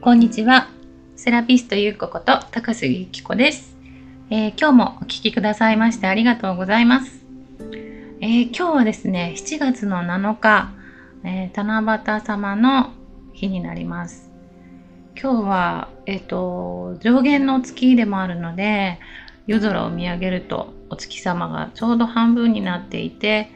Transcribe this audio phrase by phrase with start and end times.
[0.00, 0.68] こんにちは。
[1.16, 3.76] セラピストゆうここと高杉ゆき子です、
[4.30, 7.24] えー今日もお聞きくださいましてありがとうございます。
[8.20, 10.70] えー今日はですね、7月の7日、
[11.24, 12.92] えー七夕様の
[13.32, 14.30] 日になります。
[15.20, 19.00] 今日は、えっ、と、上限の月でもあるので、
[19.46, 23.50] 夜空を見上げるとお月様がちょうど半分になっていて、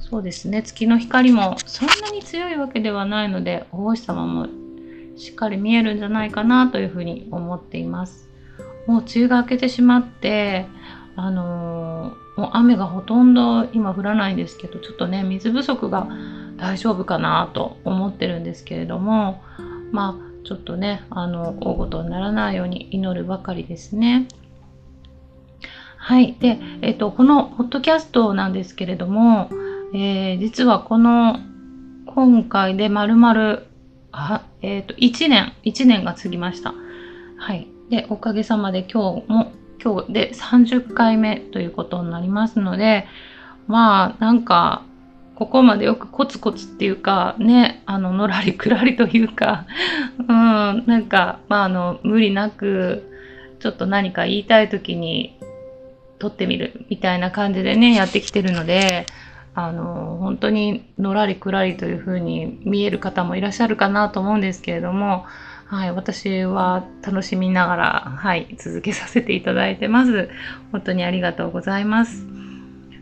[0.00, 4.48] そうですね、月の光もそんなに強いわけではないので、お星様も
[5.16, 8.28] しっかり見えるんじゃないかなというふうに思っています。
[8.86, 10.66] もう梅雨が明けてしまって、
[11.16, 16.08] あのーもう雨がほとんど今降らないんですけど、ちょっとね、水不足が
[16.56, 19.42] 大丈夫かなと思ってるんですけれども、
[19.92, 24.26] まあ、ちょっとね、あの、大ごとにならないように祈るばかりですね。
[25.96, 26.36] はい。
[26.38, 29.48] で、えっと、このポッドキャストなんですけれども、
[29.94, 31.38] えー実はこの、
[32.06, 33.60] 今回で丸々、
[34.16, 36.72] あえっ、と、1年、1年が過ぎました。
[37.36, 37.66] はい。
[37.90, 43.06] で、おかげさまで今日も、今日で30回目ということになりますので、
[43.66, 44.82] まあ、なんか、
[45.34, 49.66] ここまでよくコツコツっていうか、ね、あの、のらりくらりというか、
[50.20, 50.26] うん、
[50.86, 53.10] なんか、まあ、あの、無理なく、
[53.58, 55.36] ちょっと何か言いたいときに、
[56.20, 59.06] 撮ってみるみたいな感じでね、やってきてるので、
[59.54, 65.24] あの、本当にのらりくらりという風に見える方もいらっしゃるかなと思うんですけれども、
[65.66, 70.28] はい、私は楽しみながら、はい、続けさせていただいてます。
[70.72, 72.26] 本当にありがとうございます。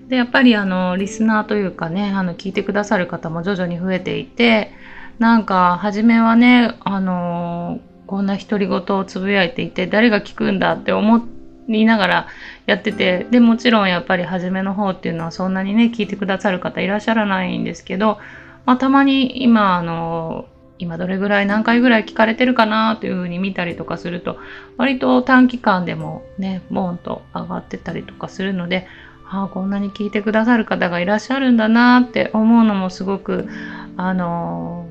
[0.08, 4.72] で、やっぱりあの、リスナーというかね、あの、聞いてくださる方も徐々に増えていて、
[5.18, 12.28] なんか、初めはね、あの、こんな独り言をつぶやいていて、誰が聞くんだって思って言いながら
[12.66, 18.18] やってて、で、もちろんやっぱり初めの方っていうのはそんなにね、聞いてくださる方いらっしゃらないんですけど、
[18.66, 20.46] まあ、たまに今、あの、
[20.82, 24.38] 今どれぐらい何回ぐらい聞かれてるかなというふうに見たりとかすると
[24.76, 28.88] 割と短期間でもねボンと上がってたりとかするので
[29.30, 33.48] ああこんなに聞いてくださる方がいらっしゃるんだなって思うのもすごく
[33.96, 34.88] あの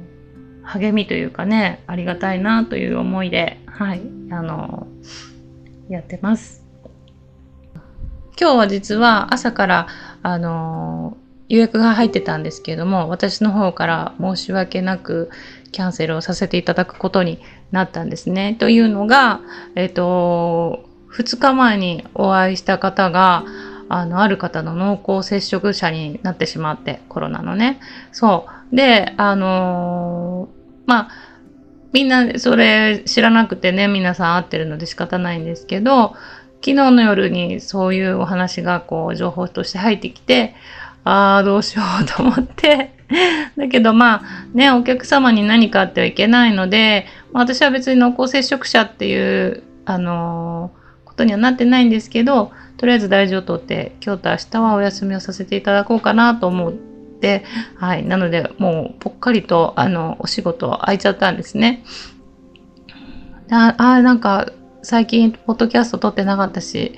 [0.64, 4.02] 励みというかねありがたいなという思いではい
[4.32, 4.88] あの
[5.94, 6.63] やってます
[8.40, 9.88] 今日は実は朝から
[10.24, 11.18] あの
[11.50, 15.29] 予約が入ってたんですけれども私の方から申し訳なく
[15.72, 17.40] キャンセルをさせていただくことに
[17.72, 18.56] なったんですね。
[18.59, 19.41] というのが、
[19.75, 23.46] えっ、と、2日前にお会いした方が、
[23.90, 27.79] あの、ある方の濃厚接触者になってしまって、コロナのね。
[28.12, 28.75] そう。
[28.75, 30.50] で、あの
[30.85, 31.31] まあ、
[31.94, 36.16] みんなそれ知らなくてね、皆さん会ってるので仕方ないんですけど、
[36.63, 40.56] 昨日の夜にそういうお話がこう情報として入ってきて、
[41.03, 42.94] ああ、どうしようと思って。
[43.57, 50.81] だけどまあね、お客様に何かあってはいけないので、私は別に濃厚接触者っていう、あのー
[51.12, 56.91] ことにはなってないんですけど、とりあえず大事をとって、今日と明日はお休みをさせていただこうかなと思って、
[57.76, 58.06] はい。
[58.06, 61.84] なので、もうぽっかりと、あの、お仕事空いちゃったんですね。
[63.50, 64.52] ああ、なんか、
[64.82, 66.98] 最近、ポッドキャスト撮ってなかったし、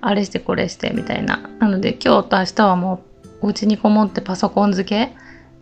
[0.00, 1.48] あれしてこれして、みたいな。
[1.58, 3.02] なので、今日と明日はも
[3.40, 5.12] う、お家にこもってパソコン付け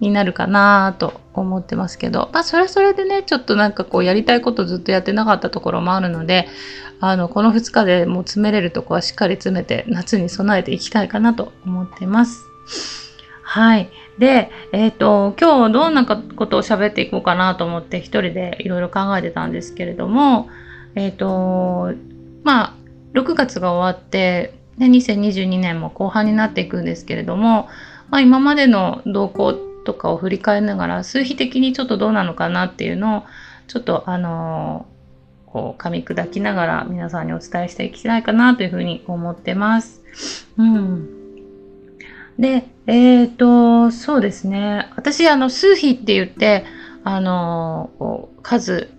[0.02, 6.48] になるかなと思ってますけど、まあそれはそれでね、ちょっとなんかこうやりたいことずっとやってなかったところもあるので、
[7.00, 12.44] あの、この2日でもう詰めれるとこはしっかり詰めて夏に備えていきたいかなと思ってます。
[13.42, 13.90] はい。
[14.18, 20.48] で、えっ、と、今日どんなことを喋っていこうかなと思って一人でいろいろ考えてたんですけれども、
[20.94, 21.92] えっ、と、
[22.44, 22.74] まあ、
[23.14, 27.68] 6月が終わって、ね、2022年も後半になっていくんですけれども、
[28.10, 33.22] まあ、今までの動向とかを振り返りながら数比的にちょっとどうなのかなっていうのを
[33.66, 34.86] ちょっとあの
[35.46, 40.02] こう噛み砕きながら皆さんにお伝えしていきたいかなというふうに思ってます。
[40.56, 41.21] うん。
[42.38, 44.90] で、えっ、と、そうですね。
[44.96, 46.64] 私、あの、数比って言って、
[47.04, 47.90] あの、
[48.42, 48.90] 数、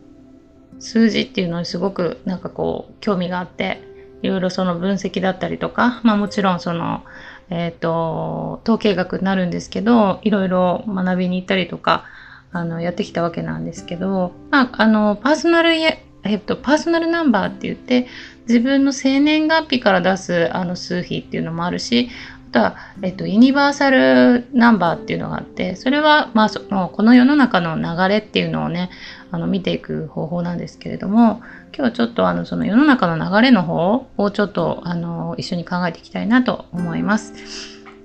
[0.80, 3.82] 数字っていうのにすごくなんかこう興味があって、
[4.22, 7.04] いろいろその分析だったりとか、まあもちろんその、
[7.50, 12.06] えっ、と、統計学になるんですけど、いろいろ学びに行ったりとか、
[12.52, 16.00] あの、やってきたわけなんですけど、まあ、あの、パーソナル、え
[16.36, 18.08] っと、パーソナルナンバーって言って、
[18.48, 22.10] 自分の生年月日から出すあの数比っていうのもあるし、
[22.50, 28.90] あとは、えっと、ユニバーサルナンバーっていうのがあって、それは、まあ、その、この世の中の流れっていうのをね、
[29.32, 31.42] あの、見ていく方法なんですけれども、
[31.76, 37.34] 今日はちょっとあの、その世の中の流れの方をちょっと、あの、一緒に考えていきたいなと思います。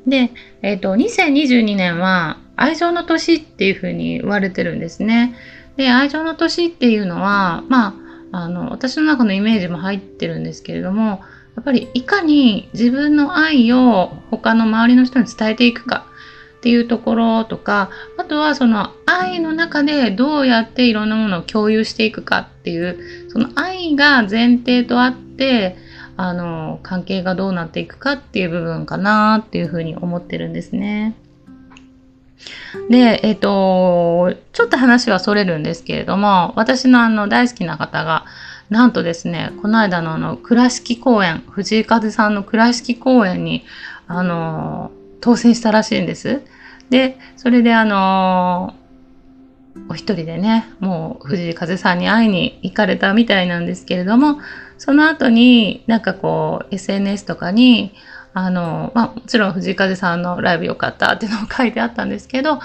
[0.06, 0.30] で、
[0.62, 5.34] えっ、と、2022年は愛情の年っていうふうに言われてるんですね。
[5.76, 7.94] で、愛情の年っていうのは、まあ、
[8.32, 11.22] あの、私の中のイメージも入ってるんですけれども、
[11.56, 16.06] やっぱりいかに自分の愛を他の周りの人に伝えていくか
[16.58, 22.98] っていうところとか、あとはその愛の中でどうやっていろんなものを共有していくかっていう、
[23.30, 25.76] その愛が前提とあって、
[26.16, 31.14] あの、関係がどうなっていくかっていう部分かなっていうふうに思ってるんですね。
[32.90, 38.24] で、えっ、ー、と、ちょっと話はそれるんですけれども、私のあの大好きな方が、
[38.70, 43.64] なんとですね、この間のあの、倉敷公園、藤井風さんの倉敷公園に、
[44.06, 46.42] あの、当選したらしいんです。
[46.90, 48.74] で、それであの
[49.88, 54.38] お一人でね、もう藤井風さんに会いに行かれたみたいなんですけれども、
[54.76, 57.92] その後になんかこう SNS とかに、
[58.34, 62.60] あの、まあ、もちろん藤井風さんのライブ良かったっていうのも書いてあったんですけど、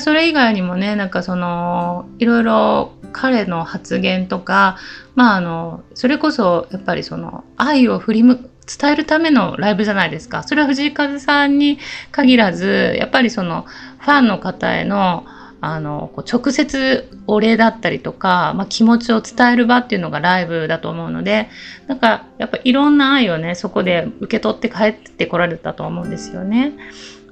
[0.00, 4.76] それ以外にもね、なんかその、いろいろ彼の発言とか、
[5.14, 10.42] まああの、それこそやっぱりその愛を振り向く伝えるためのライブじゃないですか。
[10.42, 11.78] それは藤井風さんに
[12.10, 13.64] 限らず、やっぱりその
[14.00, 15.24] ファンの方への
[15.60, 21.48] あの、こう直接お礼だったりとか、まあ、気持ちを伝える場っていうのがライブだと思うので、
[21.86, 26.74] なんかやっぱいろんな愛をね、そこで受け取って帰ってこられたと思うんですよね。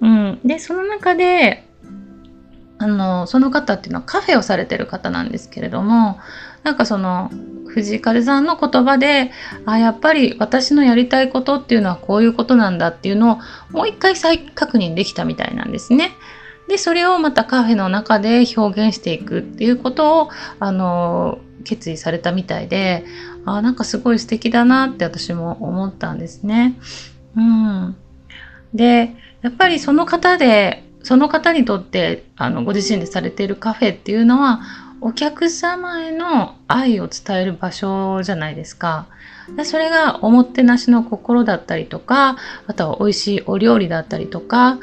[0.00, 0.41] うん。
[0.44, 1.65] で、その中で、
[2.79, 6.19] あの、その方っていうのはカフェをされてる方なんですけれども、
[6.65, 7.31] なんかその、
[7.67, 9.32] 藤井風さんの言葉で、
[9.67, 13.38] あ、やっぱり私のやりたいことっていうのはこういうことなんだっていうのを
[13.71, 16.12] もう一回再確認できたみたいなんですね。
[16.69, 20.31] で、それをまたカフェの中で表現していくっていうことを、
[20.61, 23.05] あの、決意されたみたいで、
[23.46, 26.78] あなんかすごい素敵だなって私も思ったんですね。
[27.37, 27.96] うん。
[28.72, 34.61] で、やっぱりその方で、その方にとって、あの、ご自身でされているカフェっていうのは、
[35.02, 39.06] お客様への愛を伝える場所じゃないですか。
[39.64, 44.78] それがおもてなしの心だったりとか、あとは美味しいお料理だったりとか、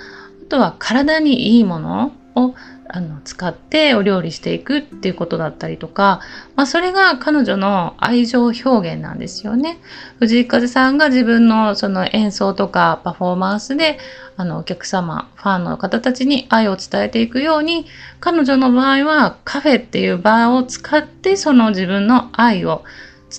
[0.52, 2.54] とは体にいいものを
[2.94, 6.20] あの使ってお料理していくっていうことだったりとか、
[6.58, 9.80] まあ、それが彼女の愛情表現なんですよね。
[10.20, 13.98] 藤井風さんが自分のその演奏とかパフォーマンスで
[14.36, 17.86] あのお客様、ファンの方たちに愛を伝えていくように、
[18.20, 22.84] 彼女の場合はカフェっていう場を使ってその自分の愛を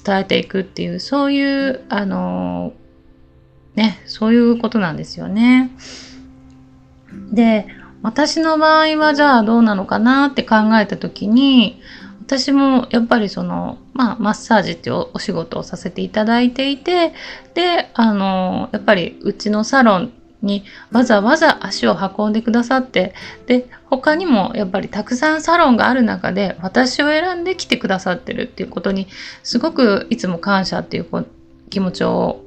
[0.04, 2.72] 伝えていくっていう、そういう、あの
[3.74, 5.70] ね、そういうことなんですよね。
[7.32, 7.66] で、
[8.02, 11.80] 私の場合はじゃあどうなのかなって考えた時に、
[12.22, 17.12] 私もやっぱりその、まあ、マッサージっていうお仕事をさせていただいていて、
[17.54, 23.14] で、あの、やっぱりうちのサロンにわざわざ足を運んでくださって、
[23.46, 29.08] で、他にもやっぱりたくさんサロンがある中で私を選んで来てくださってるっていうことに、
[29.42, 31.06] すごくいつも感謝っていう
[31.70, 32.42] 気持ちを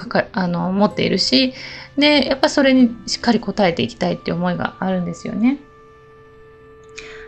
[0.00, 1.52] かかあの持っているし、
[1.96, 5.58] で、やっぱそれにしっかり応えていきたいっていう思いがあるんですよね。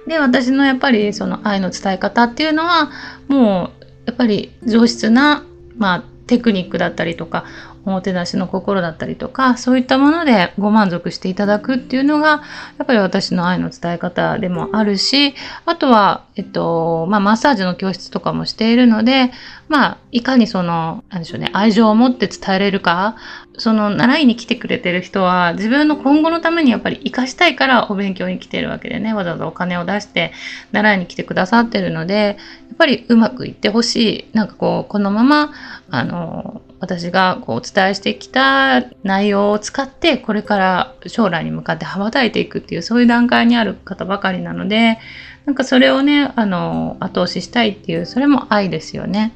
[0.06, 2.90] で、私のやっぱりその愛の伝え方っていうのは、
[3.28, 5.44] もうやっぱり上質な、
[5.76, 7.44] まあ、テクニックだったりとか、
[7.84, 15.34] おもてなしの心だったりとか、そういったものでご満足していただくっていうのが、やっぱり私の愛の伝え方でもあるし、
[15.66, 19.32] あとは、えっと、まあ、マッサージの教室とかもしているので、
[19.68, 23.16] まあ、いかにその、なんでしょうね、愛情を持って伝えれるか、
[23.58, 30.32] その、習いに来てくれてる人は、自分の今後のためにやっぱり活かしたいからお勉強に来てるわけでね、わざわざお金を出して
[30.72, 34.36] 習いに来てくださってるので、やっぱりうまくいってほしい。
[34.36, 35.52] なんかこう、このまま、
[35.90, 44.98] あの、私がこうお伝えしてきた内容を使ってこれから将来に向かって羽ばたいていくっていうそういう段階にある方ばかりなので
[45.46, 49.32] なんかそれをねあの後押ししたいっていうそれも愛ですよね。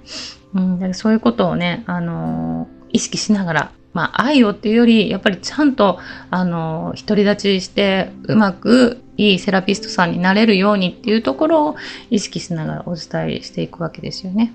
[0.54, 5.98] うん、そういうことをねあの意識しながらまあ、愛をっていうより、やっぱりちゃんと、
[6.30, 11.76] あの、独り立ちして、うまくいいセラピストさんになれるようにっていうところを
[12.10, 14.52] 意識しながらお伝えしていくわけですよね。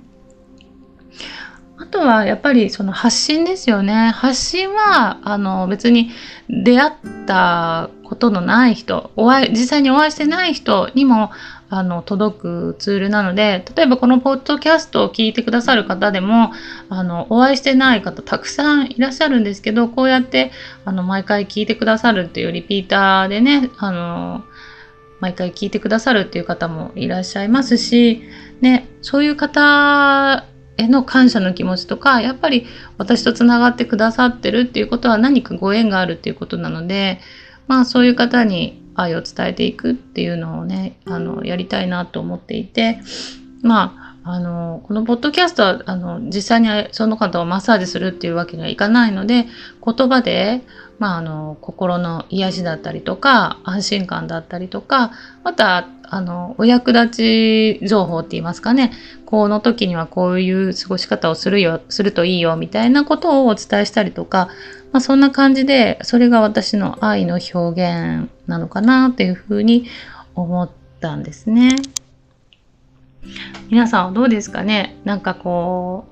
[1.81, 4.11] あとはやっぱりその発信ですよね。
[4.13, 6.11] 発信は、あの別に
[6.47, 6.91] 出会っ
[7.25, 11.31] たことのない人、お会い、実際にお会いしてない人にも、
[11.69, 16.51] あの、届くツールなので、例えばこのポッドキャストを聞いてくださる方でも、
[16.89, 20.51] あの、お会いしてない方たくさんいらっしゃるんですけど、こうやって、
[20.85, 24.43] あの、毎回聞いてくださるっていうリピーターでね、あの、
[25.19, 28.21] 毎回聞いてくださるっていう方もいらっしゃいますし、
[28.59, 30.45] ね、そういう方
[30.77, 32.65] への感謝の気持ちとか、やっぱり
[32.97, 37.19] 私と繋がってくださってるっていうことは何かご縁があるっていうことなので、
[37.67, 42.99] まあそういう方に愛を伝えていくっていうのをね、あの、やりたいなと思っていて、
[43.61, 49.47] まあ、あの、このポッドキャストは、あの、実際にその方をマッサージするっていうわけにはいかないので、
[49.83, 50.61] 言葉で、
[50.99, 55.11] まあ、あの、心の癒しだったりとか、安心感だったりとか、
[55.43, 58.91] また、あの、お役立ち情報って言いますかね、
[59.25, 64.49] この時にはこういう過ごし方をするよ、するといいよ、みたいなことをお伝えしたりとか、
[64.91, 69.85] まあ、そんな感じで、それが私の愛の表現なのかなっていうふうに
[70.35, 71.69] 思ったんですね。
[73.69, 74.99] 皆さんはどうですかね？
[75.03, 76.05] なんかこ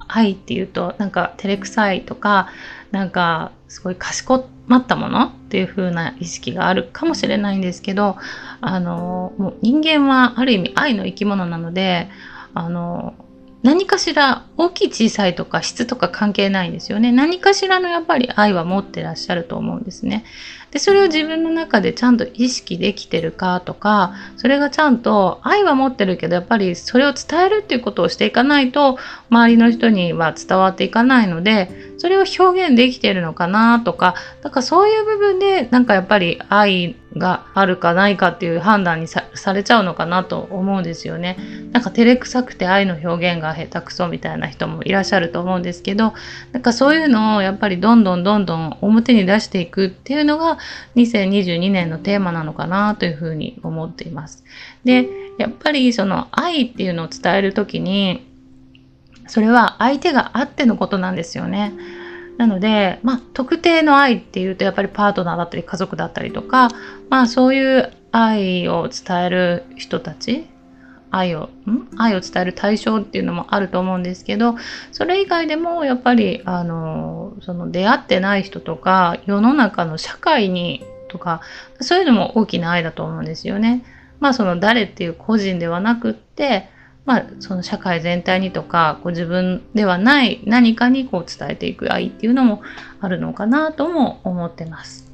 [0.00, 2.48] う、愛っていうと、なんか照れくさいとか、
[2.90, 5.26] なんかすごいかしこまったもの？
[5.26, 8.16] っていう風な意識があるかもしれないんですけど、
[8.60, 12.08] あの、もう人間はある意味愛の生き物なので、
[12.54, 13.14] あの、
[13.62, 17.12] 何かしら大きい小さいとか質とか関係ないんですよね。
[17.12, 20.24] 何かしらのやっぱり愛は持ってらっしゃると思うんですね。
[20.72, 41.36] で、それを自分の中でちゃんと意識できてるかとか、それがちゃんと愛は持ってるけど、やっぱりそれを伝えるっていうことをしていかないと、周りの人には伝わっていかないので、それを表現できてるのかなとか、だからそういう部分で、なんかやっぱり愛があるかないかっていう判断にされちゃうのかなと思うんですよね。
[41.70, 46.12] なんか照れくさくて愛の表現が下手くそみたいな人もいらっしゃると思うんですけど、
[46.50, 50.58] なんかそういうのをやっぱりどんどんどんどん表に出していくっていうのが
[50.96, 54.42] 2022年のテーマなのかなというふうに思っています。
[54.82, 58.26] で、やっぱりその愛っていうのを伝えるときに、
[59.32, 61.72] それは相手があってのことなんですよね。
[62.36, 66.68] なので、まあ、特定の愛っていうとやっぱりパートナーだったり家族だったりとか、
[67.08, 70.44] まあそういう愛を伝える人たち、
[71.10, 71.88] 愛を、ん？
[71.96, 74.56] 愛を伝える対象っていうのもあると思うんですけど、
[74.90, 81.40] それ以外でもやっぱり、あの、その出会ってない人とか、世の中の社会にとか、
[81.80, 83.82] そういうのも大きな愛だと思うんですよね。
[84.20, 86.68] まあその誰っていう個人ではなくって、
[87.04, 92.62] まあ、その社会全体にとか、こう自分ではない何かにこう伝えていく愛っていうのも
[93.00, 95.10] あるのかなとも思ってます。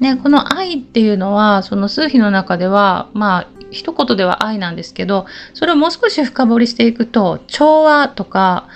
[0.00, 8.66] ね、この愛っていうのは、その数秘の中では、まあ、一言では愛なんですけど、それをもう少し深掘りしていくと、調和とか、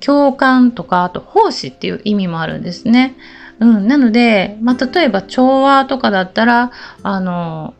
[0.00, 3.14] 共感とか、あと奉仕っていう意味もあるんですね。
[3.60, 7.74] うん、なので、まあ、例えば調和とかだったら、あの、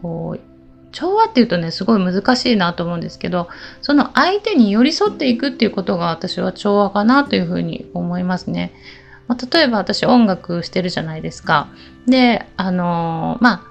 [0.00, 0.55] こう、
[0.96, 3.50] 調和っていうとね、すごい難しいなと思うんですけど、
[3.82, 8.72] その相手に寄り添っていくっていうことが私は調和かなというふうに思いますね。
[9.28, 11.68] まあ、例えば私音楽してるじゃないですか。
[12.06, 13.62] で、あのー、まあ、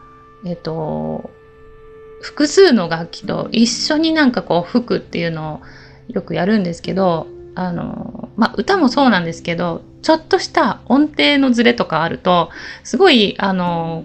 [0.45, 1.31] えっ、ー、と、
[2.21, 5.61] 複数の楽器と一緒になんかこう吹くっていうの
[6.09, 12.51] をよくやるんですけど、あの、まあ、歌もそうなんですけど、ちょっとした音程のズレとかあると、
[12.83, 14.03] すごい、あの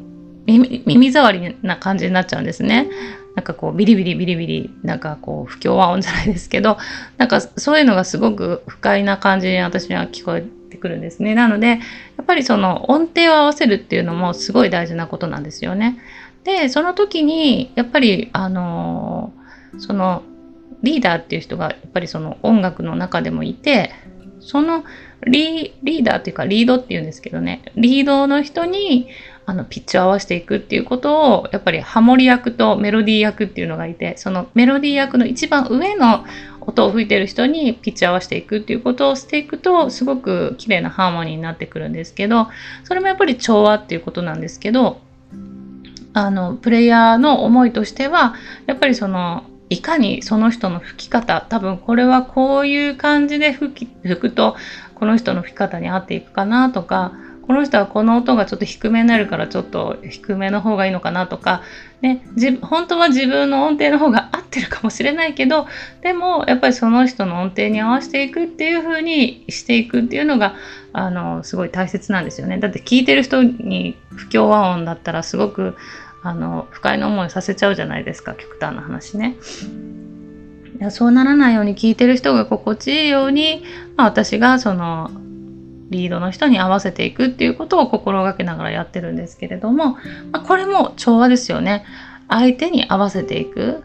[0.59, 2.89] 耳耳障りな感じになっちゃうんですね。
[3.35, 6.79] なんかこうビリビリビリビリなんかこう不協和音じゃないですけど
[7.17, 11.35] なんかそういうのがすごく不快な感じに私には聞こえてくるんですね。
[11.35, 11.77] なのでや
[12.23, 15.99] っぱりその音程を合わせるっていうのもすごい大事なことなんですよね。
[16.45, 19.33] でその時にやっぱりあの
[19.79, 20.23] その
[20.83, 23.93] リーダーっていう人がやっぱりその音楽の中でもいて
[24.41, 24.85] その
[25.27, 29.09] リーダーっていうかリードっていうんですけどねリードの人に
[29.51, 36.25] あの、ピッチを合わせていくっていうことを、やっぱりハモリ役とメロディー役っていうのがいて、そのメロディー役の一番上の
[36.61, 42.47] 音を吹いてる人にピッチを合わせていくっていうことをしていくと、すごく綺麗なハーモニーになってくるんですけど、
[42.85, 45.01] それもやっぱり調和っていうことなんですけど、
[46.13, 54.55] あの、プレイヤーの思いとしては、やっぱりその、いかにその人の吹き方、多分これはこういう感じで吹き吹くと、
[54.95, 57.15] この人の吹き方に合っていくかなとか、
[57.51, 61.63] この人はこの音がちょっと低めになるからちょっと低めの方がいいのかなとか、
[62.01, 62.25] ね、
[62.63, 65.67] 本当は自分の音程の方が合ってるかもしれないけど、
[66.01, 70.55] でもやっぱりその人の音程に合わせていくっていう風にしていくっていうのが、
[70.93, 72.59] あの、すごい大切なんですよね。
[72.59, 75.77] だって聞いてる人に不協和音だったらすごく、
[76.23, 79.35] あの、不快な思いさせちゃうじゃないですか、極端な話ね。
[80.79, 83.65] いやそうならないように聞いてる人が心地いいように、
[83.97, 85.11] まあ、私がその
[85.91, 89.99] リードの人に合わせていくっていうことを心がけながらやってるんですけれども、ま
[90.35, 91.85] あ、これも調和ですよね。
[92.29, 93.85] 相手に合わせていく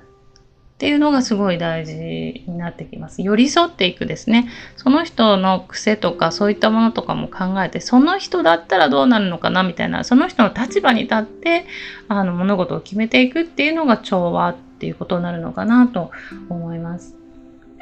[0.76, 3.22] っていうのがすごい大事になってきます。
[3.22, 4.50] 寄り添っていくですね。
[4.76, 11.66] その人の癖とかそういったものとかも考えて、その人だったらどうなるのかなみたいな、その人の立場に立って、
[12.10, 16.12] あの物事を決めていくっていうのが調和っていうことになるのかなと
[16.50, 17.25] 思います。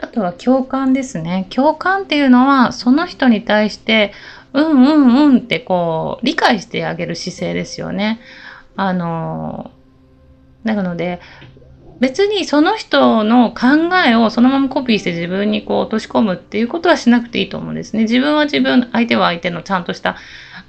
[0.03, 1.47] あとは共感ですね。
[1.49, 4.11] 共感っていうのは、その人に対して
[4.51, 8.19] うんうんうんってこう、理解してあげる姿勢ですよね。
[8.75, 9.71] あの、
[10.65, 11.21] なので、
[12.01, 18.01] 別にその人の考えをそのままコピーして自分にこう落とし込むっていうことはしなくていいと思うんですね。
[18.03, 20.17] 自分は自分、相手は相手のちゃんとした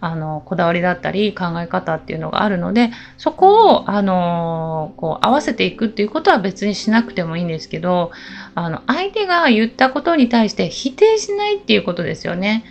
[0.04, 8.12] あのこだわりだったり考え方っていうのがあるので、そこをあのこう合わせていくっていうことは別にしなくてもいいんですけど、
[8.54, 12.64] あの相手が言ったことに対して否定しないっていうことですよね。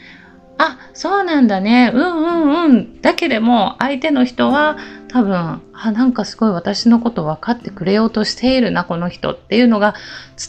[0.60, 1.92] あ、そうなんだね。
[1.94, 3.02] うんうんうん。
[3.02, 9.96] だけでも相手の人は多分、あ、なんかすごい私のこと分かってくれようとしているな、この人っていうのが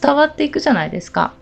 [0.03, 1.33] 伝わっていくじゃないですか。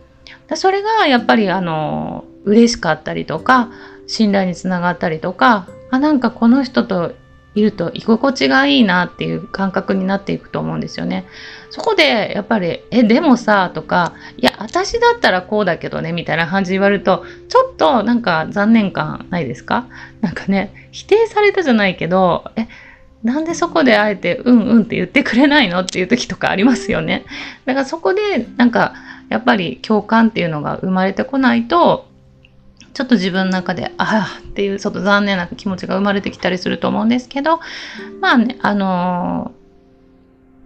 [0.54, 3.70] それがやっぱりあの、嬉しかったりとか、
[4.06, 7.14] 信頼につながったりとか、あ、なんかこの人と
[7.54, 11.26] いると居心地がいいなっていう感覚になっていくと思うんですよね。
[11.70, 19.86] そこでやっぱり、え、でもさ、とか、いや、私だったらこうだけどね、みたいな感じ言われると、ちょっとなんか残念感ないですか？
[20.20, 22.68] なんかね、否定されたじゃないけど、え、
[23.22, 27.24] なんでそこであえてうんうんって言ってくれないのっていう時とかありますよね。
[27.66, 28.94] だからそこでなんか
[29.28, 32.08] やっぱり共感っていうのが生まれてこないと
[32.94, 37.60] ちょっと自分の中でああっていうちょっと残念な気持ちが生まれてきたりすると思うんですけど
[38.20, 39.52] まあねあの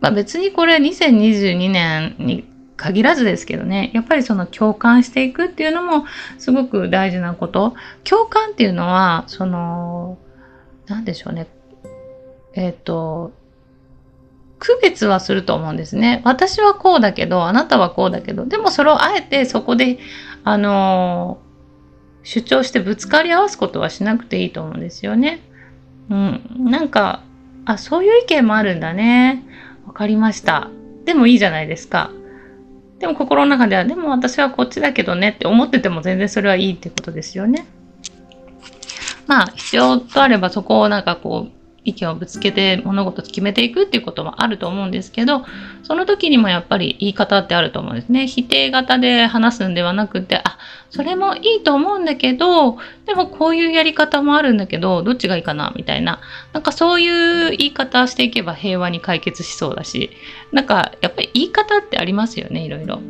[0.00, 2.44] ー、まあ、別にこれ2022年に
[2.76, 6.04] 限らずですけどねやっぱりその共感していくっていうのも
[6.38, 10.18] すごく大事なこと共感っていうのはその
[10.86, 11.48] 何でしょうね
[12.56, 13.32] えっ、ー、と、
[14.58, 16.22] 区別はすると思うんですね。
[16.24, 19.98] 私はこうだけど、あなたはこうだけど、でもそれをあえてそこで、
[20.42, 21.38] あの、
[22.26, 25.40] 主張してぶつかり合わすことはしなくていいと思うんですよね。
[26.10, 26.42] うん。
[26.58, 27.22] なんか、
[27.64, 29.44] あ、そういう意見もあるんだね。
[29.86, 30.68] わかりました。
[31.04, 32.10] でもいいじゃないですか。
[32.98, 37.64] でも心の中では、でも私はこっちだけどねって思ってても全然それはいいってことですよね。
[39.28, 41.55] まあ、必要とあればそこをなんかこう、
[41.86, 45.46] 意見をぶつけて物事決めていくっていうこともあると思うんですけど、
[45.84, 48.26] その時にもやっぱり言い方ってあると思うんですね。
[48.26, 50.58] 否定型で話すんではなくて、あ、
[50.90, 56.20] それもいいと思うんだけど、でもこういうやり方もあるんだけど、どっちがいいかなみたいな。
[56.52, 60.10] なんかそういう言い方していけば平和に解決しそうだし、
[60.50, 63.00] なんかやっぱり言い方ってありますよね、いろいろ。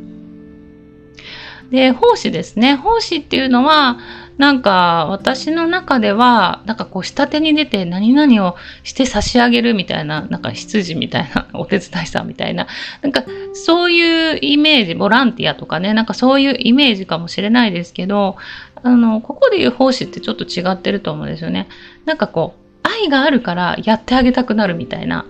[1.70, 2.74] で、奉仕ですね。
[2.74, 3.98] 奉仕っていうのは、
[4.38, 12.66] なんか私の中では、なんかこう下手に出て何々をして差し上げるみたいな、なんか執事みたいな、 お手伝いさんみたいな、
[13.02, 18.36] なんかそういうイメージ、ボランティアとかね、なんかそういうイメージかもしれないですけど、
[18.82, 21.68] あの、ここで言う奉仕ってちょっと違ってると思うんですよね。
[22.04, 25.24] なんかこう、愛があるからやってあげたくなるみたいな。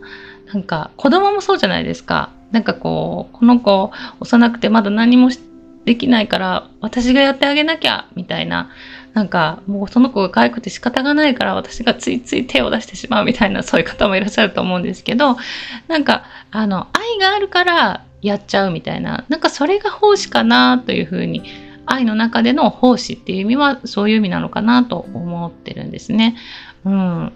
[0.52, 2.30] なんか子供もそうじゃないですか。
[2.52, 3.90] なんかこう、この子
[4.20, 5.30] 幼くてまだ何も
[5.86, 8.70] できないから私がやってあげなきゃみたいな。
[9.14, 15.38] なんかもうその子が可愛くて仕方がないから私がついつい手を出してしまうみたいなそういう方もいらっしゃると思うんですけど
[15.88, 19.24] なんかあの愛があるからやっちゃうみたいな。
[19.30, 21.44] なんかそれが奉仕かなというふうに
[21.86, 26.36] 愛の中での奉仕っていう意味はそういう意味なのかなと思ってるんですね。
[26.84, 27.32] うん、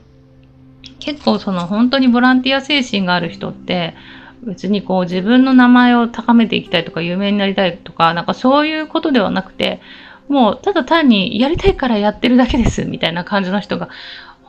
[0.98, 3.94] 結構その本当にボランティア精神がある人って
[4.42, 9.80] 別にこう自分の名前を高めていきたいとか有名になりたいとかなんかそういうことではなくて
[10.28, 13.90] もうただ単にやりたいからやってるだけですみたいな感じの人が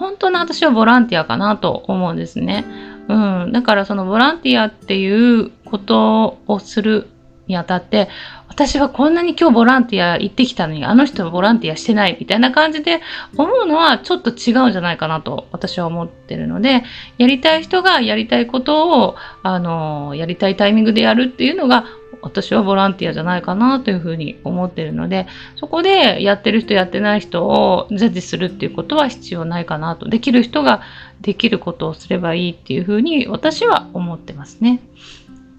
[0.01, 2.65] 本当の私はボランティアかなと思うんですね。
[3.07, 3.51] うん。
[3.51, 7.07] だからそのボランティアっていうことをする
[7.45, 8.09] にあたって、
[8.51, 12.99] 私はこんなに今日ボランティア行ってきたのに、あの人はボランティアしてないみたいな感じで
[13.37, 16.83] 思うのはちょっと違うんじゃないかなと私は思ってるので、
[17.17, 21.85] やりたい人がやりたいことを、あの、やりたいタイミングでやるっていうのが
[22.21, 30.09] 私はボランティアじゃないかなというふうに思ってるので、そこでやってる人やってない人をジャッジするっていうことは必要ないかなと。
[30.09, 30.81] できる人が
[31.21, 34.81] できることをすればいいっていうふうに私は思ってますね。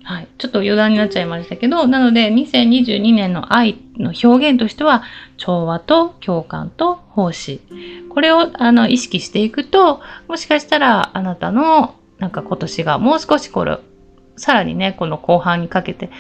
[0.05, 0.29] はい。
[0.39, 5.05] ちょっと余談になっちゃいましたけど、なので2022年の愛の表現としては、
[5.37, 7.61] 調和と共感と奉仕。
[8.09, 13.79] これをあの意識していくと、もしかしたらあなたのなんか今年がもう少しこれ、
[14.37, 16.11] さらにね、この後半にかけて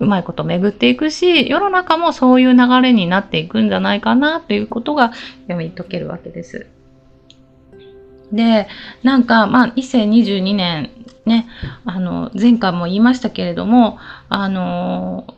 [0.00, 6.66] うまいこと巡っていくし、世の中もそういう流れになっていくんじゃないかなということが読み解けるわけです。
[8.32, 8.68] で、
[9.02, 10.90] なんか、まあ、2022年
[11.26, 11.46] ね、
[11.84, 15.34] あの、前回も言いましたけれども、あの、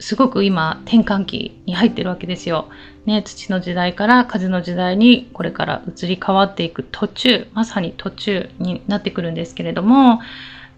[0.00, 2.68] すごく今、転換期に入ってるわけですよ。
[3.04, 10.20] ね、土の時代から風の時代にこれから移り変わっていく途中、まさに途中になってくるんですけれども、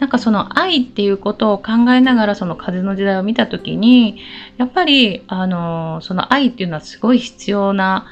[0.00, 4.22] なんかその愛っていうことを考えながらその風の時代を見た時に
[4.56, 8.06] やっぱりあのその愛っていうのはすごい必要な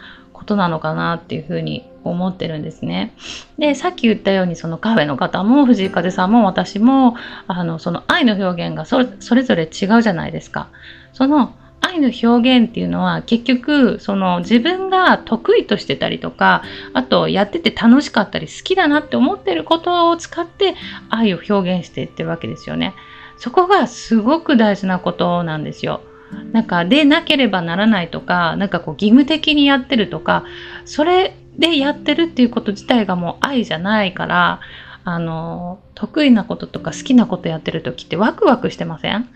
[0.49, 3.13] ことなのかなっていうふうに思ってるんですね。
[3.59, 10.69] で、さっき言ったようにそのカフェの方も藤井風さんも私もあのその愛の表現がそれぞれ違うじゃないですか。
[11.13, 16.63] その愛の表現っていうのは結局その自分が得意としてたりとか
[16.95, 20.75] あとやってて楽しかったり好きだなって思ってることを使って
[21.11, 22.95] 愛を表現していってるわけですよね。
[23.37, 26.01] そこがすごく大事なことなんですよ。
[26.53, 30.45] なんかでなければならないとかなんかこう義務的にやってるとか
[30.85, 34.61] それでやってるっていうこと自体がもう愛じゃないから
[35.05, 39.29] あの得意なこととか好きなことやってる時ってワクワクしてません？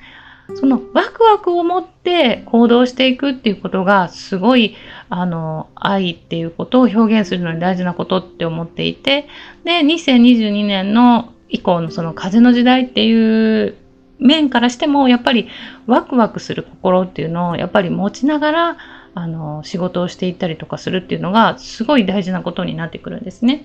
[0.55, 4.75] そのワクワクを持って行動していくっていうことがすごい
[5.09, 9.29] あの愛っていうことを表現するのに大事なことって思っていて
[9.65, 13.77] で2022年の以降のその風の時代っていう
[14.23, 15.49] 面からしてもやっぱり
[15.87, 18.77] ワクワクする心っていうのをやっぱり持ちながら
[19.15, 23.65] あの仕事をしていったりとかするっていうのがすごい大事なことになってくるんですね。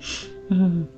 [0.50, 0.90] うん、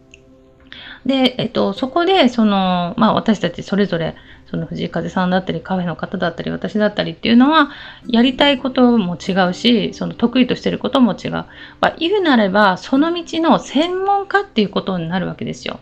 [1.05, 4.15] で、えっと、そこでその、まあ、私たちそれぞれ
[4.49, 7.69] その藤井風さんだったりカフェの方だったり私だったりっていうのは
[8.07, 11.47] やりたいことも違うしその得意としてることも違う、ま
[11.81, 15.79] あ、言うなればその道の専門家っていうことになるわけですよ。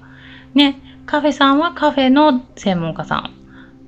[0.54, 3.32] ねカフェさんはカフェの専門家さん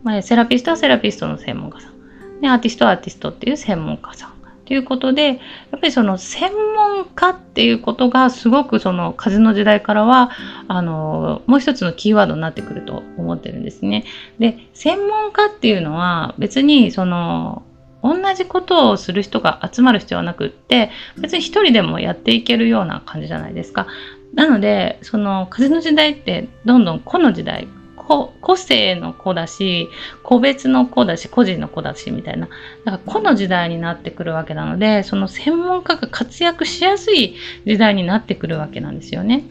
[0.03, 2.41] まあ、セラピストはセラピストの専門家さん。
[2.41, 4.39] で、アーティストはアーティストっていう専門家さん。
[4.69, 5.37] ということで、やっ
[5.71, 10.29] ぱりその専門家っていうことがすごくその風の時代からは、
[10.67, 14.05] あの、もう一つのキーワードになってくると思ってるんですね。
[14.37, 17.63] で、専門家っていうのは別にその、
[18.03, 23.87] 同じことをする人が集まる必要はなくって、別に一人でもやっていけるような感じじゃないですか。
[24.35, 27.67] なので、その風の時代ってどんどん個の時代、
[28.09, 29.89] 個性の子だし、
[30.23, 32.47] 個別の子だし、個人の子だし、みたいな。
[32.85, 39.43] だから個の時代になってくるわけなので、その専門家が活躍しやすい時代になってくるわけなんですよね。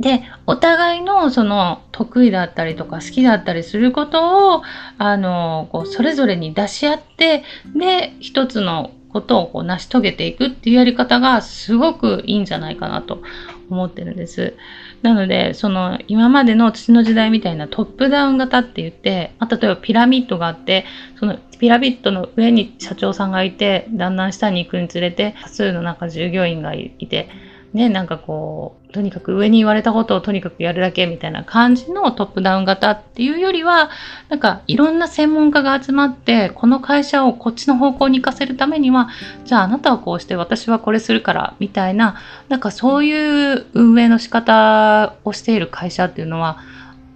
[0.00, 4.62] で、お互いのその得意だったりとか好きだったりすることを、
[4.98, 7.44] あの、こうそれぞれに出し合って、
[7.76, 13.22] で、一つのことをこう成し遂げていくっていうやり方がすごくいいんじゃないかなと
[13.68, 14.54] 思ってるんです。
[15.02, 20.84] なので、その今までの土の時代みたいなトップダウン型って言って、まあ、例えばピラミッドがあって、
[21.18, 27.28] そのピラミッドの上に社長さんがいて、だんだん下に行くにつれて、多数のなんか従業員がいて、
[27.72, 33.90] ね、なんかこう、とにかく上に言われたことをとにかくやるだけみたいな感じのトップダウン型っていうよりは、
[34.28, 39.10] なんかいろんな専門家が集まって、この会社をこっちの方向に行かせるためには、
[39.44, 42.16] じゃああなたはこうして私はこれするからみたいな、
[42.48, 46.58] なんかそういう運営の仕方をしている会社っていうのは、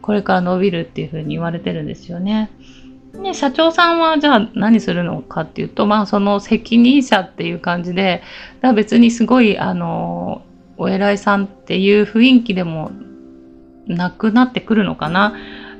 [0.02, 2.50] これから伸びるっていうふうに言われてるんですよね。
[3.22, 8.22] で、社長さんはじゃあ何するのかっていうと、まあその責任者っていう感じで、
[8.60, 10.42] だ別にすごい、あの、
[10.76, 12.90] お偉いさんっていう雰囲気でも
[13.86, 15.34] なくなってくるのかな。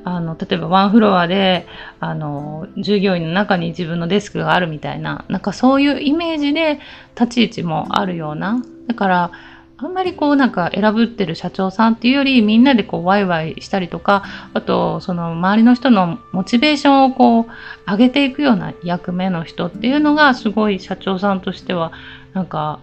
[0.05, 1.67] あの、例えばワンフロアで、
[1.99, 6.79] あの、従業員の中に自分のデスクがあるみたいな、なんかそういうイメージで
[7.19, 8.63] 立ち位置もあるような。
[8.87, 9.31] だから、
[9.77, 14.23] あんまりこうなんか選ぶってる社長さんっていうよりみんなでこうワイワイしたりとか、
[14.55, 17.47] あとその周りの人のモチベーションをこう
[17.91, 21.93] 上げていくような役目の人っていうのがすごい社長さんとしては
[22.35, 22.81] なんか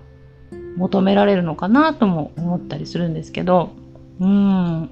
[0.75, 3.71] 求められるのかなとも思ったりするんですけど、
[4.19, 4.89] うん。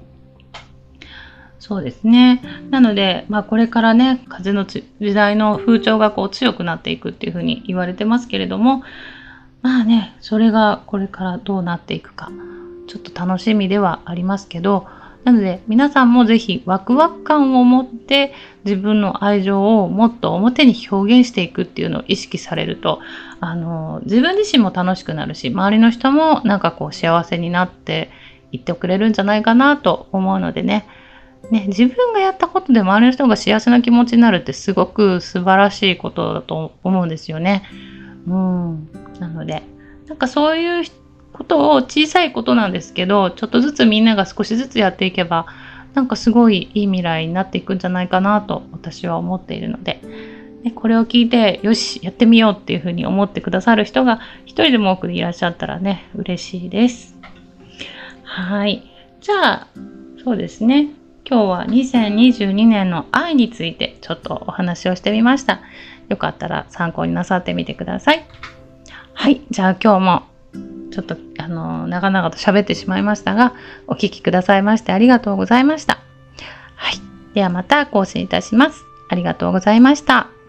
[1.58, 2.42] そうですね。
[2.70, 4.84] なので、まあこれからね、風の時
[5.14, 8.82] 代の風潮がこう強くなっていくっていうふうに言われてますけれども、
[9.62, 12.30] まあね、それがこれからどうなっていくか、
[12.86, 14.86] ちょっと楽しみではありますけど、
[15.24, 18.32] なので皆さんもぜひワクワク感を持って
[18.64, 23.00] 自分の愛情をもっと表に表現していくっていうのを意識されると、
[23.40, 28.10] あの、自分自身も楽しくなるし、周りの人もなんかこう幸せになって
[28.52, 30.86] いってくれるんじゃないかなと思うのでね、
[31.50, 37.64] ね、自分がやったことで周りの人が幸せな気持ちになるってすごく素晴らしいことだと思うんですよね。
[38.26, 39.09] うん。
[39.20, 39.62] なので、
[40.08, 40.84] なんかそういう
[41.32, 45.46] ことを小さいことなんですけど、ちょっとずつみんなが少しずつやっていけば、
[45.94, 50.00] なんかすごいいい未来になっていくんじゃないかなと私は思っているので、
[50.64, 57.16] でこれを聞いて、よし、やってみようっていうふうに思ってくださる人が一人でも多くいらっしゃったらね、嬉しいです。
[58.24, 58.84] はい。
[59.20, 59.66] じゃあ、
[60.22, 60.90] そうですね。
[61.28, 65.60] 今日は2022年の愛についてちょっとお話をしてみました。
[66.08, 68.24] よかったら参考になさってみてください。
[69.14, 69.42] はい。
[69.50, 70.22] じゃあ今日も
[70.90, 73.54] ちょっとあの長々と喋ってしまいましたが、
[73.86, 76.00] お聴きくださいましてありがとうございました。
[76.74, 77.00] はい。
[77.34, 78.84] ではまた更新いたします。
[79.08, 80.39] ありがとうございました。